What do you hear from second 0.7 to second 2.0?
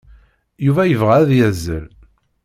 yebɣa ad yazzel.